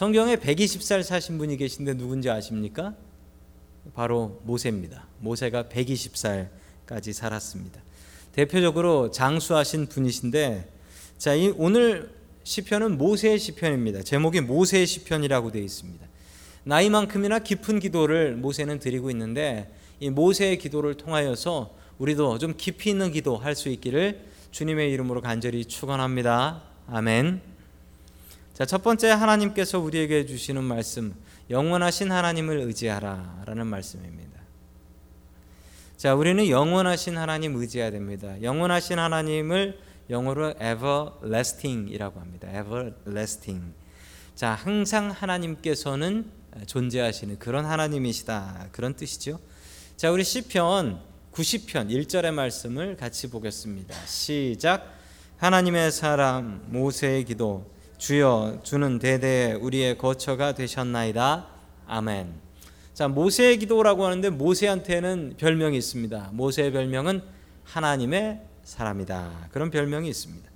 [0.00, 2.94] 성경에 120살 사신 분이 계신데 누군지 아십니까?
[3.92, 5.06] 바로 모세입니다.
[5.18, 7.82] 모세가 120살까지 살았습니다.
[8.32, 10.72] 대표적으로 장수하신 분이신데
[11.18, 14.02] 자, 이 오늘 시편은 모세의 시편입니다.
[14.02, 16.06] 제목이 모세의 시편이라고 되어 있습니다.
[16.64, 19.70] 나이만큼이나 깊은 기도를 모세는 드리고 있는데
[20.00, 25.66] 이 모세의 기도를 통하여서 우리도 좀 깊이 있는 기도 할 수 있기를 주님의 이름으로 간절히
[25.66, 26.62] 축원합니다.
[26.86, 27.49] 아멘.
[28.60, 31.14] 자, 첫 번째 하나님께서 우리에게 주시는 말씀
[31.48, 34.38] 영원하신 하나님을 의지하라라는 말씀입니다.
[35.96, 38.34] 자, 우리는 영원하신 하나님 의지해야 됩니다.
[38.42, 39.78] 영원하신 하나님을
[40.10, 42.48] 영어로 everlasting이라고 합니다.
[42.50, 43.72] everlasting.
[44.34, 46.30] 자, 항상 하나님께서는
[46.66, 48.68] 존재하시는 그런 하나님이시다.
[48.72, 49.40] 그런 뜻이죠.
[49.96, 51.00] 자, 우리 시편
[51.32, 53.94] 90편 1절의 말씀을 같이 보겠습니다.
[54.04, 54.98] 시작.
[55.38, 61.46] 하나님의 사람 모세의 기도 주여 주는 대대 우리의 거처가 되셨나이다.
[61.86, 62.32] 아멘.
[62.94, 66.30] 자, 모세의 기도라고 하는데 모세한테는 별명이 있습니다.
[66.32, 67.20] 모세의 별명은
[67.64, 69.48] 하나님의 사람이다.
[69.52, 70.48] 그런 별명이 있습니다.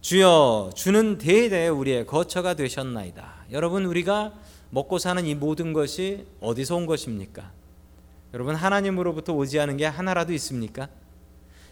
[0.00, 3.46] 주여 주는 대대 우리의 거처가 되셨나이다.
[3.50, 4.32] 여러분 우리가
[4.70, 7.50] 먹고 사는 이 모든 것이 어디서 온 것입니까?
[8.34, 10.88] 여러분 하나님으로부터 오지 않은 게 하나라도 있습니까?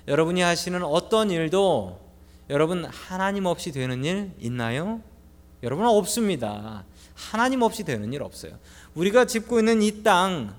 [0.08, 2.03] 여러분이 하시는 어떤 일도
[2.50, 5.00] 여러분 하나님 없이 되는 일 있나요?
[5.62, 6.84] 여러분 없습니다.
[7.14, 8.58] 하나님 없이 되는 일 없어요.
[8.94, 10.54] 우리가 짚고 있는 이 땅,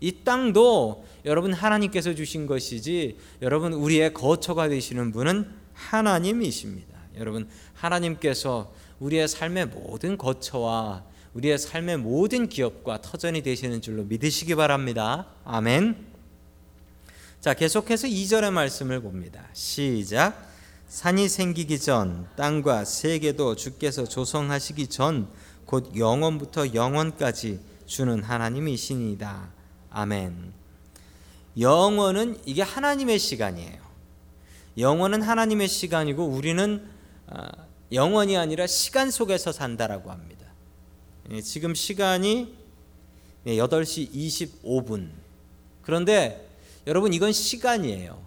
[0.00, 6.94] 이 땅도 여러분 하나님께서 주신 것이지 여러분 우리의 거처가 되시는 분은 하나님이십니다.
[7.18, 11.04] 여러분 하나님께서 우리의 삶의 모든 거처와
[11.34, 15.26] 우리의 삶의 모든 기업과 터전이 되시는 줄로 믿으시기 바랍니다.
[15.44, 15.96] 아멘.
[17.40, 19.48] 자, 계속해서 2절의 말씀을 봅니다.
[19.52, 20.53] 시작.
[20.94, 25.28] 산이 생기기 전 땅과 세계도 주께서 조성하시기 전
[25.66, 29.50] 곧 영원부터 영원까지 주는 하나님이시니다.
[29.90, 30.52] 아멘.
[31.58, 33.82] 영원은 이게 하나님의 시간이에요.
[34.78, 36.88] 영원은 하나님의 시간이고 우리는
[37.26, 37.50] 아,
[37.92, 40.46] 영원이 아니라 시간 속에서 산다라고 합니다.
[41.30, 42.54] 예, 지금 시간이
[43.46, 45.10] 8시 25분.
[45.82, 46.48] 그런데
[46.86, 48.22] 여러분 이건 시간이에요.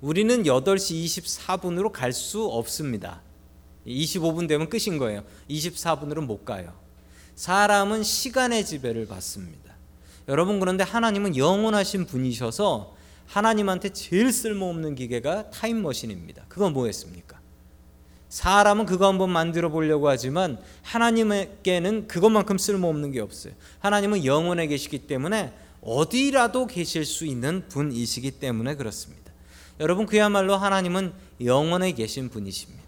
[0.00, 3.20] 우리는 8시 24분으로 갈 수 없습니다.
[3.86, 5.22] 25분 되면 끝인 거예요.
[5.48, 6.72] 24분으로 못 가요.
[7.34, 9.74] 사람은 시간의 지배를 받습니다.
[10.28, 12.94] 여러분 그런데 하나님은 영원하신 분이셔서
[13.26, 16.44] 하나님한테 제일 쓸모없는 기계가 타임머신입니다.
[16.48, 17.38] 그건 뭐였습니까?
[18.28, 23.54] 사람은 그거 한번 만들어 보려고 하지만 하나님에게는 그것만큼 쓸모없는 게 없어요.
[23.80, 29.19] 하나님은 영원에 계시기 때문에 어디라도 계실 수 있는 분이시기 때문에 그렇습니다.
[29.80, 32.80] 여러분 그야말로 하나님은 영원에 계신 분이십니다.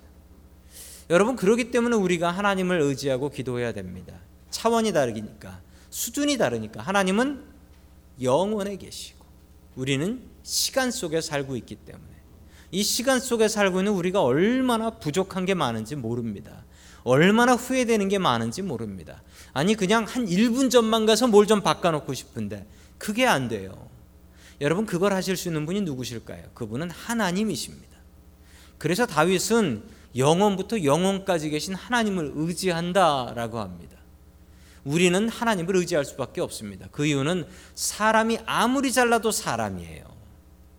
[1.10, 4.14] 여러분 그러기 때문에 우리가 하나님을 의지하고 기도해야 됩니다.
[4.50, 5.60] 차원이 다르니까
[5.90, 7.44] 수준이 다르니까 하나님은
[8.20, 9.24] 영원에 계시고
[9.74, 12.12] 우리는 시간 속에 살고 있기 때문에
[12.70, 16.64] 이 시간 속에 살고 있는 우리가 얼마나 부족한 게 많은지 모릅니다.
[17.04, 19.22] 얼마나 후회되는 게 많은지 모릅니다.
[19.52, 22.66] 아니 그냥 한 1분 전만 가서 뭘 좀 바꿔놓고 싶은데
[22.98, 23.91] 그게 안 돼요.
[24.62, 26.44] 여러분 그걸 하실 수 있는 분이 누구실까요?
[26.54, 27.98] 그분은 하나님이십니다.
[28.78, 29.82] 그래서 다윗은
[30.16, 33.96] 영원부터 영원까지 계신 하나님을 의지한다라고 합니다.
[34.84, 36.86] 우리는 하나님을 의지할 수밖에 없습니다.
[36.92, 40.04] 그 이유는 사람이 아무리 잘나도 사람이에요.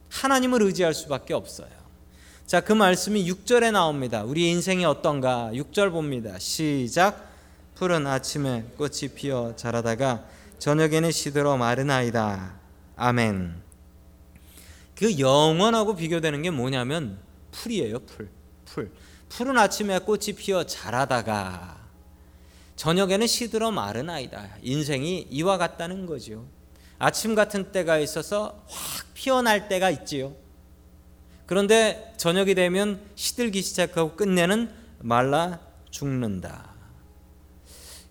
[0.09, 1.69] 하나님을 의지할 수밖에 없어요.
[2.45, 4.23] 자, 그 말씀이 6절에 나옵니다.
[4.23, 5.49] 우리 인생이 어떤가?
[5.53, 6.37] 6절 봅니다.
[6.39, 7.31] 시작.
[7.75, 10.23] 풀은 아침에 꽃이 피어 자라다가
[10.59, 12.53] 저녁에는 시들어 마르나이다.
[12.95, 13.72] 아멘.
[14.95, 17.19] 그 영원하고 비교되는 게 뭐냐면
[17.51, 18.29] 풀이에요, 풀.
[18.65, 18.91] 풀.
[19.29, 21.81] 풀은 아침에 꽃이 피어 자라다가
[22.75, 24.57] 저녁에는 시들어 마르나이다.
[24.61, 26.45] 인생이 이와 같다는 거죠.
[26.99, 30.35] 아침 같은 때가 있어서 확 피어날 때가 있지요.
[31.45, 36.73] 그런데 저녁이 되면 시들기 시작하고 끝내는 말라 죽는다.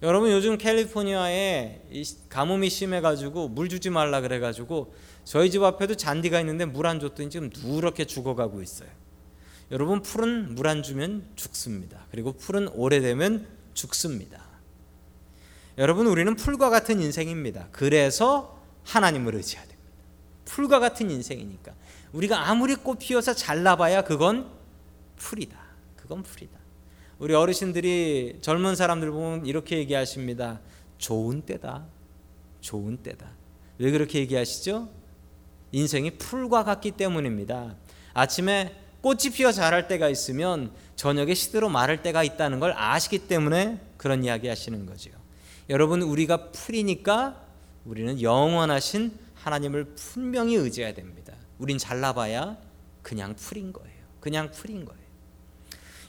[0.03, 1.83] 여러분 요즘 캘리포니아에
[2.29, 4.93] 가뭄이 심해가지고 물 주지 말라 그래가지고
[5.25, 8.89] 저희 집 앞에도 잔디가 있는데 물 안 줬더니 지금 누렇게 죽어가고 있어요.
[9.71, 12.07] 여러분 풀은 물 안 주면 죽습니다.
[12.11, 14.43] 그리고 풀은 오래되면 죽습니다.
[15.79, 17.69] 여러분 우리는 풀과 같은 인생입니다.
[17.73, 19.83] 그래서 하나님을 의지해야 됩니다.
[20.45, 21.73] 풀과 같은 인생이니까
[22.13, 24.51] 우리가 아무리 꽃 피어서 잘나봐야 그건
[25.17, 25.59] 풀이다.
[25.97, 26.59] 그건 풀이다.
[27.19, 30.61] 우리 어르신들이 젊은 사람들 보면 이렇게 얘기하십니다.
[30.99, 31.87] 좋은 때다.
[32.61, 33.31] 좋은 때다.
[33.79, 34.91] 왜 그렇게 얘기하시죠?
[35.73, 37.75] 인생이 풀과 같기 때문입니다.
[38.15, 44.23] 아침에 꽃이 피어 자랄 때가 있으면 저녁에 시들어 마를 때가 있다는 걸 아시기 때문에 그런
[44.23, 45.11] 이야기 하시는 거죠.
[45.69, 47.41] 여러분 우리가 풀이니까
[47.85, 51.33] 우리는 영원하신 하나님을 분명히 의지해야 됩니다.
[51.59, 52.57] 우린 잘나봐야
[53.03, 53.91] 그냥 풀인 거예요.
[54.21, 55.03] 그냥 풀인 거예요.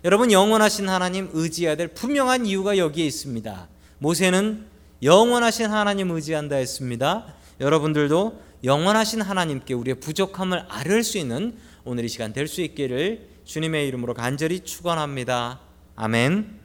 [0.03, 3.67] 여러분 영원하신 하나님 의지해야 될 분명한 이유가 여기에 있습니다.
[3.99, 4.65] 모세는
[5.01, 7.33] 영원하신 하나님 의지한다 했습니다.
[7.59, 13.87] 여러분들도 영원하신 하나님께 우리의 부족함을 아를 수 있는 오늘 이 시간 될 수 있기를 주님의
[13.89, 15.59] 이름으로 간절히 축원합니다.
[15.97, 16.59] 아멘.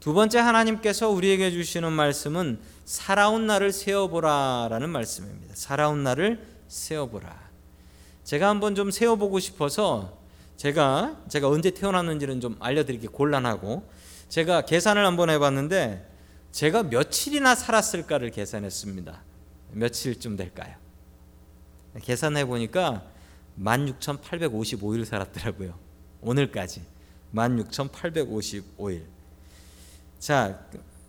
[0.00, 5.54] 두 번째 하나님께서 우리에게 주시는 말씀은 살아온 날을 세어보라라는 말씀입니다.
[5.54, 7.46] 살아온 날을 세어보라.
[8.24, 10.18] 제가 한번 좀 세어보고 싶어서
[10.56, 13.88] 제가 제가 언제 태어났는지는 좀 알려드리기 곤란하고
[14.28, 16.10] 제가 계산을 한번 해봤는데
[16.50, 19.22] 제가 며칠이나 살았을까를 계산했습니다.
[19.72, 20.85] 며칠쯤 될까요?
[22.02, 23.04] 계산해 보니까
[23.60, 25.74] 16,855일 살았더라고요.
[26.20, 26.82] 오늘까지
[27.34, 29.04] 16,855일.
[30.18, 30.60] 자,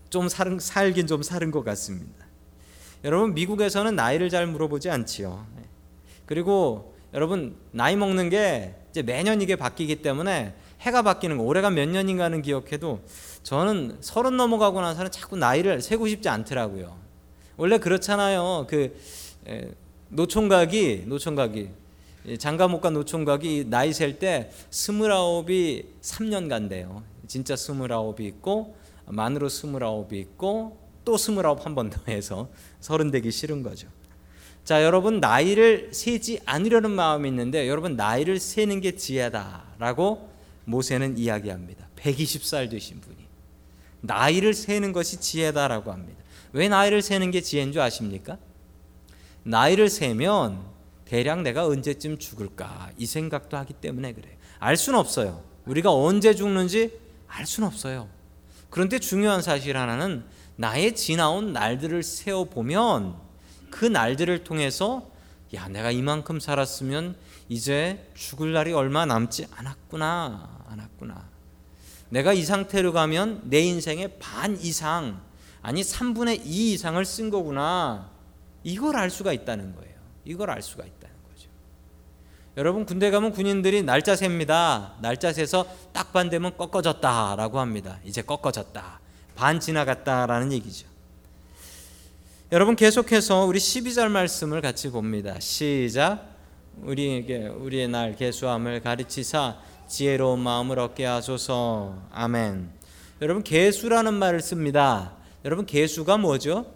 [0.10, 2.26] 좀 살은, 살긴 좀 살은 것 같습니다.
[3.04, 5.46] 여러분 미국에서는 나이를 잘 물어보지 않지요.
[6.26, 11.88] 그리고 여러분 나이 먹는 게 이제 매년 이게 바뀌기 때문에 해가 바뀌는 거 올해가 몇
[11.88, 13.02] 년인가는 기억해도
[13.44, 16.98] 저는 서른 넘어가고 나서는 자꾸 나이를 세고 싶지 않더라고요.
[17.56, 18.68] 원래 그렇잖아요.
[18.70, 18.96] 그
[20.10, 21.70] 노총각이 노총각이
[22.40, 27.04] 장가 못 간 노총각이 나이 셀 때 스물아홉이 3년 간대요.
[27.28, 28.76] 진짜 스물아홉이 있고
[29.06, 32.50] 만으로 스물아홉이 있고 또 스물아홉 한 번 더 해서
[32.82, 33.88] 서른 되기 싫은 거죠.
[34.66, 40.30] 자, 여러분 나이를 세지 않으려는 마음이 있는데 여러분 나이를 세는 게 지혜다라고
[40.66, 41.88] 모세는 이야기합니다.
[41.96, 43.16] 120살 되신 분이
[44.02, 46.22] 나이를 세는 것이 지혜다라고 합니다.
[46.52, 48.38] 왜 나이를 세는 게 지혜인 줄 아십니까?
[49.48, 50.62] 나이를 세면
[51.06, 54.36] 대략 내가 언제쯤 죽을까 이 생각도 하기 때문에 그래요.
[54.60, 55.42] 알 수는 없어요.
[55.66, 58.10] 우리가 언제 죽는지 알 수는 없어요.
[58.70, 60.26] 그런데 중요한 사실 하나는
[60.58, 63.16] 나의 지나온 날들을 세어 보면
[63.70, 65.10] 그 날들을 통해서
[65.54, 67.16] 야 내가 이만큼 살았으면
[67.48, 71.30] 이제 죽을 날이 얼마 남지 않았구나 않았구나
[72.10, 75.22] 내가 이 상태로 가면 내 인생의 반 이상
[75.62, 78.17] 아니 3분의 2 이상을 쓴 거구나
[78.68, 81.50] 이걸 알 수가 있다는 거예요 이걸 알 수가 있다는 거죠
[82.58, 89.00] 여러분 군대 가면 군인들이 날짜 셉니다 날짜 세서 딱 반 되면 꺾어졌다라고 합니다 이제 꺾어졌다
[89.36, 90.88] 반 지나갔다라는 얘기죠
[92.50, 95.38] 여러분 계속해서 우리 12절 말씀을 같이 봅니다.
[95.38, 96.30] 시작.
[96.82, 99.58] 우리에게 우리의 날 계수함을 가르치사
[99.90, 102.02] 지혜로운 마음을 얻게 하소서.
[102.10, 102.70] 아멘.
[103.22, 105.18] 여러분 계수라는 말을 씁니다.
[105.44, 106.74] 여러분 계수가 뭐죠?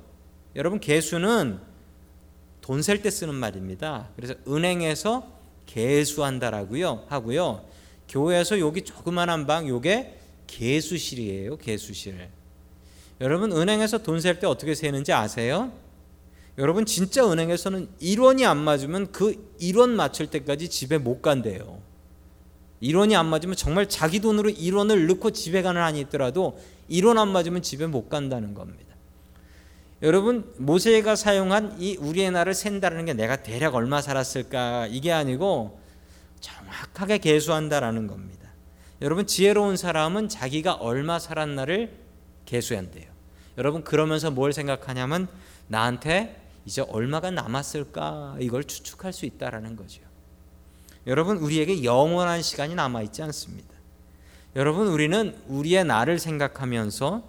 [0.58, 1.71] 여러분 계수는
[2.72, 4.08] 돈 셀 때 쓰는 말입니다.
[4.16, 5.28] 그래서 은행에서
[5.66, 7.66] 계수한다라고요 하고요.
[8.08, 11.58] 교회에서 여기 조그만한 방 요게 계수실이에요.
[11.58, 12.30] 계수실.
[13.20, 15.74] 여러분 은행에서 돈 셀 때 어떻게 세는지 아세요?
[16.58, 21.82] 여러분 진짜 은행에서는 1원이 안 맞으면 그 1원 맞출 때까지 집에 못 간대요.
[22.82, 26.58] 1원이 안 맞으면 정말 자기 돈으로 1원을 넣고 집에 가는 한이 있더라도
[26.90, 28.91] 1원 안 맞으면 집에 못 간다는 겁니다.
[30.02, 35.80] 여러분 모세가 사용한 이 우리의 날을 센다는 게 내가 대략 얼마 살았을까 이게 아니고
[36.40, 38.50] 정확하게 계수한다라는 겁니다.
[39.02, 41.92] 여러분 지혜로운 사람은 자기가 얼마 살았나를
[42.46, 43.06] 계수한대요.
[43.58, 45.28] 여러분 그러면서 뭘 생각하냐면
[45.68, 50.02] 나한테 이제 얼마가 남았을까 이걸 추측할 수 있다라는 거죠.
[51.06, 53.70] 여러분 우리에게 영원한 시간이 남아 있지 않습니다.
[54.56, 57.24] 여러분 우리는 우리의 나를 생각하면서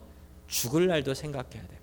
[0.49, 1.82] 죽을 날도 생각해야 됩니다.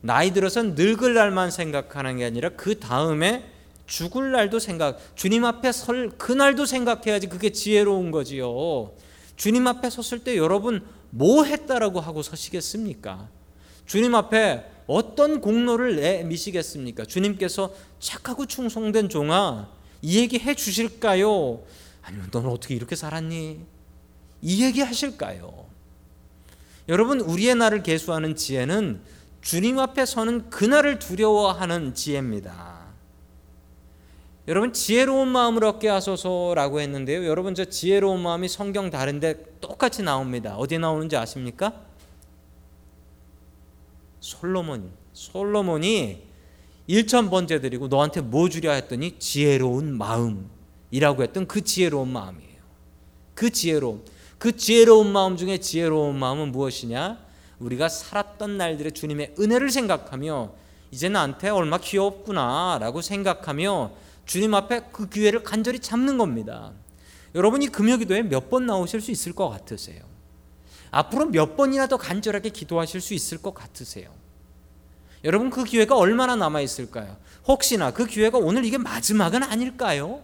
[0.00, 3.44] 나이 들어서 늙을 날만 생각하는 게 아니라 그 다음에
[3.86, 8.92] 죽을 날도 생각, 주님 앞에 설 그날도 생각해야지 그게 지혜로운 거지요.
[9.36, 13.28] 주님 앞에 섰을 때 여러분 뭐 했다라고 하고 서시겠습니까?
[13.86, 17.04] 주님 앞에 어떤 공로를 내미시겠습니까?
[17.04, 19.68] 주님께서 착하고 충성된 종아
[20.02, 21.62] 이 얘기 해 주실까요?
[22.02, 23.60] 아니면 너는 어떻게 이렇게 살았니?
[24.42, 25.66] 이 얘기 하실까요?
[26.88, 29.00] 여러분 우리의 날을 계수하는 지혜는
[29.48, 32.84] 주님 앞에 서는 그날을 두려워하는 지혜입니다.
[34.46, 37.24] 여러분 지혜로운 마음을 얻게 하소서라고 했는데요.
[37.24, 40.58] 여러분 저 지혜로운 마음이 성경 다른데 똑같이 나옵니다.
[40.58, 41.72] 어디 나오는지 아십니까?
[44.20, 46.24] 솔로몬 솔로몬이
[46.86, 52.60] 1천 번째 드리고 너한테 뭐 주랴 했더니 지혜로운 마음이라고 했던 그 지혜로운 마음이에요.
[53.34, 54.04] 그 지혜로움.
[54.36, 57.27] 그 지혜로운 마음 중에 지혜로운 마음은 무엇이냐?
[57.60, 60.52] 우리가 살았던 날들의 주님의 은혜를 생각하며
[60.90, 63.92] 이제 나한테 얼마 귀엽구나라고 생각하며
[64.26, 66.72] 주님 앞에 그 기회를 간절히 잡는 겁니다.
[67.34, 70.02] 여러분이 금요기도에 몇 번 나오실 수 있을 것 같으세요?
[70.90, 74.10] 앞으로 몇 번이나 더 간절하게 기도하실 수 있을 것 같으세요?
[75.24, 77.16] 여러분 그 기회가 얼마나 남아 있을까요?
[77.46, 80.22] 혹시나 그 기회가 오늘 이게 마지막은 아닐까요?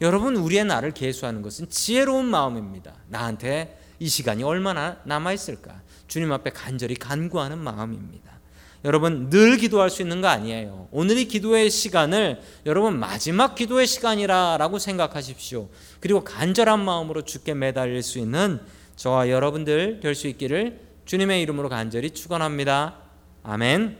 [0.00, 2.94] 여러분 우리의 나를 계수하는 것은 지혜로운 마음입니다.
[3.08, 5.80] 나한테 이 시간이 얼마나 남아 있을까?
[6.08, 8.36] 주님 앞에 간절히 간구하는 마음입니다.
[8.84, 10.88] 여러분 늘 기도할 수 있는 거 아니에요.
[10.92, 15.68] 오늘이 기도의 시간을 여러분 마지막 기도의 시간이라라고 생각하십시오.
[16.00, 18.60] 그리고 간절한 마음으로 주께 매달릴 수 있는
[18.94, 22.96] 저와 여러분들 될 수 있기를 주님의 이름으로 간절히 축원합니다.
[23.42, 23.96] 아멘.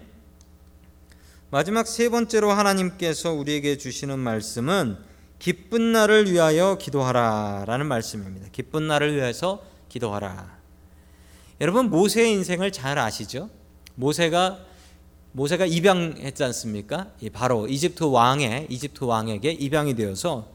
[1.50, 4.98] 마지막 세 번째로 하나님께서 우리에게 주시는 말씀은
[5.38, 8.48] 기쁜 날을 위하여 기도하라라는 말씀입니다.
[8.52, 10.56] 기쁜 날을 위해서 기도하라.
[11.60, 13.48] 여러분 모세의 인생을 잘 아시죠?
[13.94, 14.58] 모세가
[15.32, 17.08] 모세가 입양했지 않습니까?
[17.32, 20.48] 바로 이집트 왕의 이집트 왕에게 입양이 되어서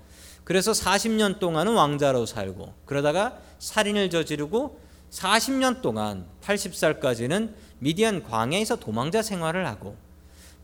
[0.43, 4.79] 그래서 40년 동안은 왕자로 살고 그러다가 살인을 저지르고
[5.11, 9.95] 40년 동안 80살까지는 미디안 광야에서 도망자 생활을 하고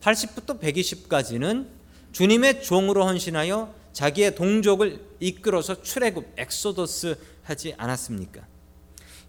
[0.02, 1.68] 80부터 120까지는
[2.12, 8.42] 주님의 종으로 헌신하여 자기의 동족을 이끌어서 출애굽 엑소더스 하지 않았습니까?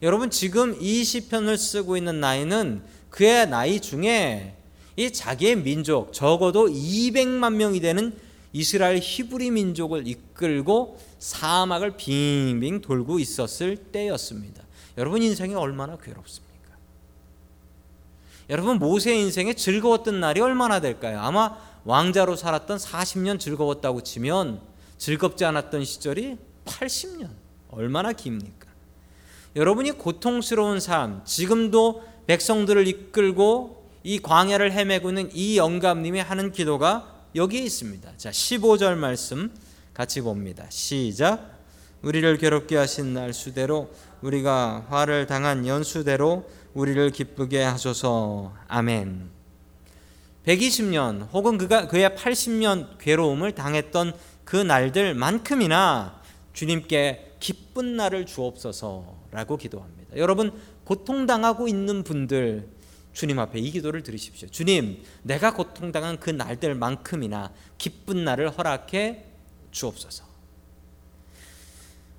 [0.00, 4.54] 여러분 지금 이 시편을 쓰고 있는 나이는 그의 나이 중에
[4.96, 8.16] 이 자기의 민족 적어도 200만 명이 되는
[8.52, 14.62] 이스라엘 히브리 민족을 이끌고 사막을 빙빙 돌고 있었을 때였습니다.
[14.96, 16.48] 여러분 인생이 얼마나 괴롭습니까?
[18.50, 21.20] 여러분 모세의 인생에 즐거웠던 날이 얼마나 될까요?
[21.20, 24.60] 아마 왕자로 살았던 40년 즐거웠다고 치면
[24.96, 27.30] 즐겁지 않았던 시절이 80년
[27.70, 28.67] 얼마나 깁니까?
[29.58, 37.62] 여러분이 고통스러운 삶 지금도 백성들을 이끌고 이 광야를 헤매고 있는 이 영감님이 하는 기도가 여기에
[37.62, 38.12] 있습니다.
[38.16, 39.52] 자, 15절 말씀
[39.92, 40.64] 같이 봅니다.
[40.68, 41.58] 시작.
[42.02, 43.90] 우리를 괴롭게 하신 날 수대로
[44.22, 48.54] 우리가 화를 당한 연수대로 우리를 기쁘게 하소서.
[48.68, 49.28] 아멘.
[50.46, 54.12] 120년 혹은 그가 그의 80년 괴로움을 당했던
[54.44, 56.22] 그 날들만큼이나
[56.52, 60.16] 주님께 기쁜 날을 주옵소서라고 기도합니다.
[60.16, 60.52] 여러분
[60.84, 62.68] 고통당하고 있는 분들
[63.12, 64.48] 주님 앞에 이 기도를 드리십시오.
[64.48, 69.24] 주님, 내가 고통당한 그 날들만큼이나 기쁜 날을 허락해
[69.72, 70.24] 주옵소서.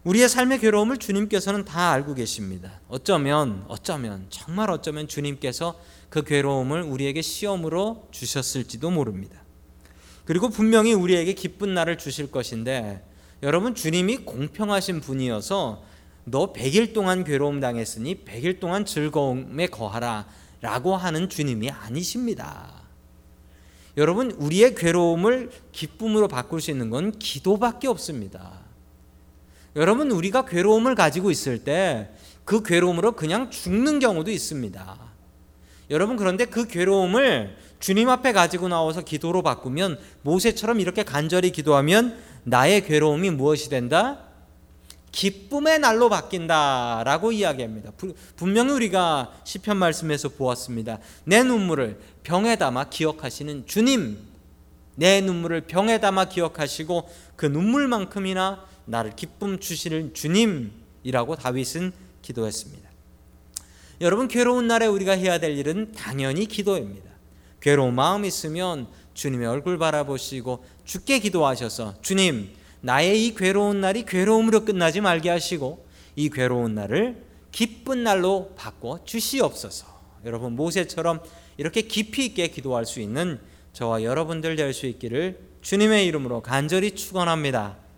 [0.04, 2.82] 우리의 삶의 괴로움을 주님께서는 다 알고 계십니다.
[2.88, 9.42] 어쩌면, 어쩌면, 정말 어쩌면 주님께서 그 괴로움을 우리에게 시험으로 주셨을지도 모릅니다.
[10.26, 13.04] 그리고 분명히 우리에게 기쁜 날을 주실 것인데,
[13.44, 15.84] 여러분, 주님이 공평하신 분이어서
[16.26, 20.28] 너 100일 동안 괴로움 당했으니 100일 동안 즐거움에 거하라
[20.62, 22.74] 라고 하는 주님이 아니십니다.
[23.98, 28.60] 여러분, 우리의 괴로움을 기쁨으로 바꿀 수 있는 건 기도밖에 없습니다.
[29.76, 32.10] 여러분, 우리가 괴로움을 가지고 있을 때
[32.50, 34.98] 그 괴로움으로 그냥 죽는 경우도 있습니다.
[35.92, 42.18] 여러분, 그런데 그 괴로움을 주님 앞에 가지고 나와서 기도로 바꾸면 모세처럼 이렇게 간절히 기도하면
[42.50, 44.20] 나의 괴로움이 무엇이 된다?
[45.12, 47.92] 기쁨의 날로 바뀐다라고 이야기합니다.
[48.36, 51.00] 분명히 우리가 시편 말씀에서 보았습니다.
[51.24, 54.20] 내 눈물을 병에 담아 기억하시는 주님,
[54.96, 61.92] 내 눈물을 병에 담아 기억하시고 그 눈물만큼이나 나를 기쁨 주시는 주님이라고 다윗은
[62.22, 62.90] 기도했습니다.
[64.02, 67.10] 여러분 괴로운 날에 우리가 해야 될 일은 당연히 기도입니다.
[67.62, 68.88] 괴로운 마음 있으면
[69.20, 75.86] 주님의 얼굴 바라보시고 주께 기도하셔서 주님 나의 이 괴로운 날이 괴로움으로 끝나지 말게 하시고
[76.16, 77.22] 이 괴로운 날을
[77.52, 79.88] 기쁜 날로 바꿔 주시옵소서.
[80.24, 81.20] 여러분 모세처럼
[81.58, 83.42] 이렇게 깊이 있게 기도할 수 있는
[83.74, 87.76] 저와 여러분들 될 수 있기를 주님의 이름으로 간절히 축원합니다.